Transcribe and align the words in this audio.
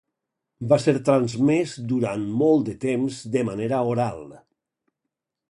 Va 0.69 0.77
ser 0.85 0.93
transmés 1.09 1.75
durant 1.91 2.23
molt 2.41 2.65
de 2.71 2.75
temps 2.87 3.21
de 3.37 3.45
manera 3.53 3.85
oral. 3.93 4.27